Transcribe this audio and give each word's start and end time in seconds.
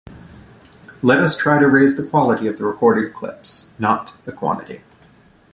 Let 1.03 1.19
us 1.19 1.37
try 1.37 1.59
to 1.59 1.67
raise 1.67 1.95
the 1.95 2.09
quality 2.09 2.47
of 2.47 2.57
the 2.57 2.65
recorded 2.65 3.13
clips, 3.13 3.75
not 3.77 4.13
the 4.25 4.31
quantity. 4.31 4.81